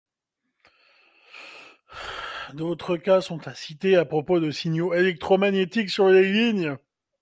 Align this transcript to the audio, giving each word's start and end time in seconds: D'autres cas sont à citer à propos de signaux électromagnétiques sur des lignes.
D'autres 2.55 2.97
cas 2.97 3.21
sont 3.21 3.47
à 3.47 3.53
citer 3.53 3.95
à 3.97 4.03
propos 4.03 4.39
de 4.39 4.49
signaux 4.49 4.95
électromagnétiques 4.95 5.91
sur 5.91 6.11
des 6.11 6.27
lignes. 6.33 6.75